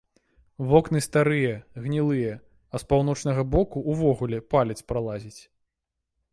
Вокны 0.69 0.99
старыя, 1.07 1.51
гнілыя, 1.83 2.33
а 2.73 2.83
з 2.85 2.89
паўночнага 2.93 3.47
боку 3.55 3.77
ўвогуле 3.95 4.37
палец 4.57 4.79
пралазіць. 4.93 5.39